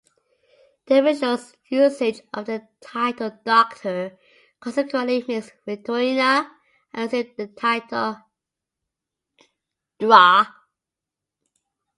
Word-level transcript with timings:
Tiburcio's 0.87 1.53
usage 1.69 2.21
of 2.33 2.45
the 2.47 2.67
title 2.79 3.37
"Doctor" 3.45 4.17
consequently 4.59 5.23
makes 5.27 5.51
Victorina 5.63 6.49
assume 6.95 7.31
the 7.37 7.45
title 7.45 8.17
"Dra. 9.99 10.55